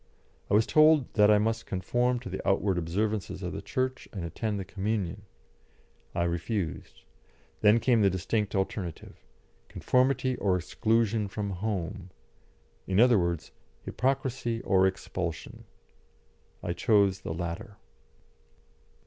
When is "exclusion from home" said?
10.57-12.09